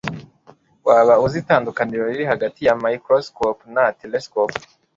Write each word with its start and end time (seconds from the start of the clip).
waba 0.87 1.13
uzi 1.25 1.37
itandukaniro 1.43 2.03
riri 2.11 2.25
hagati 2.31 2.59
ya 2.67 2.73
microscope 2.85 3.61
na 3.75 3.83
telesikope 3.99 4.57